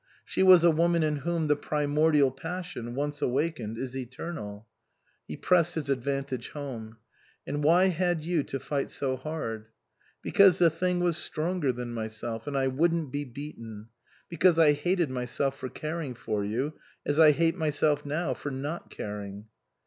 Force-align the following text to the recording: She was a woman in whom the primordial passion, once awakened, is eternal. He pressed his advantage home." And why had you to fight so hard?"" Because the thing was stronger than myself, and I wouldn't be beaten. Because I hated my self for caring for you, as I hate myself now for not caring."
She 0.25 0.41
was 0.41 0.63
a 0.63 0.71
woman 0.71 1.03
in 1.03 1.17
whom 1.17 1.45
the 1.45 1.55
primordial 1.55 2.31
passion, 2.31 2.95
once 2.95 3.21
awakened, 3.21 3.77
is 3.77 3.95
eternal. 3.95 4.65
He 5.27 5.37
pressed 5.37 5.75
his 5.75 5.91
advantage 5.91 6.49
home." 6.49 6.97
And 7.45 7.63
why 7.63 7.89
had 7.89 8.23
you 8.23 8.41
to 8.45 8.59
fight 8.59 8.89
so 8.89 9.15
hard?"" 9.15 9.67
Because 10.23 10.57
the 10.57 10.71
thing 10.71 11.01
was 11.01 11.17
stronger 11.17 11.71
than 11.71 11.93
myself, 11.93 12.47
and 12.47 12.57
I 12.57 12.65
wouldn't 12.65 13.11
be 13.11 13.25
beaten. 13.25 13.89
Because 14.27 14.57
I 14.57 14.71
hated 14.71 15.11
my 15.11 15.25
self 15.25 15.55
for 15.59 15.69
caring 15.69 16.15
for 16.15 16.43
you, 16.43 16.73
as 17.05 17.19
I 17.19 17.29
hate 17.29 17.55
myself 17.55 18.03
now 18.03 18.33
for 18.33 18.49
not 18.49 18.89
caring." 18.89 19.49